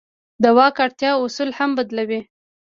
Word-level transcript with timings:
د 0.43 0.45
واک 0.57 0.75
اړتیا 0.85 1.11
اصول 1.23 1.49
هم 1.57 1.69
بدلوي. 1.77 2.21